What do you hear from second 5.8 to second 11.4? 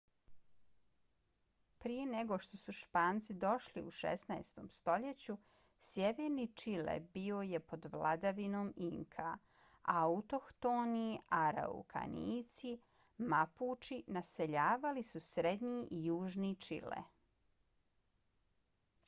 sjeverni čile bio je pod vladavinom inka a autohtoni